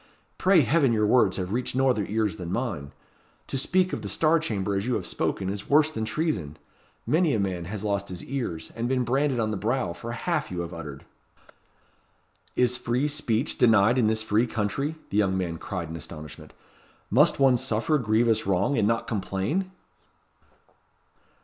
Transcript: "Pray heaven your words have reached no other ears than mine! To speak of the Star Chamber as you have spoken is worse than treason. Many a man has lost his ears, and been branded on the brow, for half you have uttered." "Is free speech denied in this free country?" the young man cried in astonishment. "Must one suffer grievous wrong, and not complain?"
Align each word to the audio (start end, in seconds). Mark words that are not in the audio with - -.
"Pray 0.39 0.61
heaven 0.61 0.91
your 0.93 1.05
words 1.05 1.37
have 1.37 1.51
reached 1.53 1.75
no 1.75 1.87
other 1.87 2.07
ears 2.07 2.37
than 2.37 2.51
mine! 2.51 2.91
To 3.45 3.55
speak 3.55 3.93
of 3.93 4.01
the 4.01 4.09
Star 4.09 4.39
Chamber 4.39 4.73
as 4.73 4.87
you 4.87 4.95
have 4.95 5.05
spoken 5.05 5.47
is 5.47 5.69
worse 5.69 5.91
than 5.91 6.05
treason. 6.05 6.57
Many 7.05 7.35
a 7.35 7.39
man 7.39 7.65
has 7.65 7.83
lost 7.83 8.09
his 8.09 8.23
ears, 8.23 8.71
and 8.75 8.89
been 8.89 9.03
branded 9.03 9.39
on 9.39 9.51
the 9.51 9.57
brow, 9.57 9.93
for 9.93 10.13
half 10.13 10.49
you 10.49 10.61
have 10.61 10.73
uttered." 10.73 11.05
"Is 12.55 12.77
free 12.77 13.07
speech 13.07 13.59
denied 13.59 13.99
in 13.99 14.07
this 14.07 14.23
free 14.23 14.47
country?" 14.47 14.95
the 15.11 15.17
young 15.17 15.37
man 15.37 15.59
cried 15.59 15.89
in 15.89 15.95
astonishment. 15.95 16.53
"Must 17.11 17.39
one 17.39 17.57
suffer 17.57 17.99
grievous 17.99 18.47
wrong, 18.47 18.79
and 18.79 18.87
not 18.87 19.05
complain?" 19.05 19.69